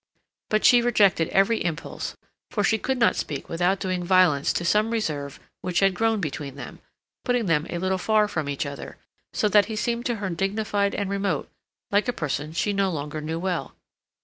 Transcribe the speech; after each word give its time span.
But 0.49 0.65
she 0.65 0.81
rejected 0.81 1.29
every 1.29 1.63
impulse, 1.63 2.17
for 2.49 2.63
she 2.63 2.79
could 2.79 2.97
not 2.97 3.15
speak 3.15 3.47
without 3.47 3.79
doing 3.79 4.03
violence 4.03 4.51
to 4.53 4.65
some 4.65 4.89
reserve 4.89 5.39
which 5.61 5.79
had 5.81 5.93
grown 5.93 6.19
between 6.19 6.55
them, 6.55 6.79
putting 7.23 7.45
them 7.45 7.67
a 7.69 7.77
little 7.77 7.99
far 7.99 8.27
from 8.27 8.49
each 8.49 8.65
other, 8.65 8.97
so 9.31 9.47
that 9.49 9.65
he 9.65 9.75
seemed 9.75 10.07
to 10.07 10.15
her 10.15 10.31
dignified 10.31 10.95
and 10.95 11.11
remote, 11.11 11.51
like 11.91 12.07
a 12.07 12.13
person 12.13 12.51
she 12.51 12.73
no 12.73 12.89
longer 12.89 13.21
knew 13.21 13.37
well. 13.37 13.75